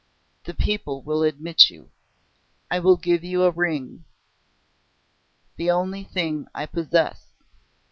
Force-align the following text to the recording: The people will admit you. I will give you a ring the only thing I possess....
The 0.45 0.55
people 0.55 1.03
will 1.03 1.21
admit 1.21 1.69
you. 1.69 1.91
I 2.71 2.79
will 2.79 2.97
give 2.97 3.23
you 3.23 3.43
a 3.43 3.51
ring 3.51 4.05
the 5.57 5.69
only 5.69 6.05
thing 6.05 6.47
I 6.55 6.65
possess.... 6.65 7.27